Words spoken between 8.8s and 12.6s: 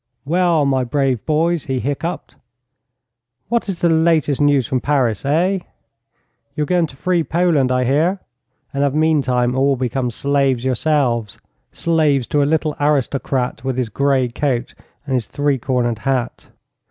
have meantime all become slaves yourselves slaves to a